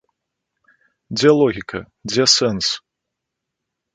Дзе 1.19 1.29
логіка, 1.41 1.79
дзе 2.13 2.23
сэнс? 2.35 2.67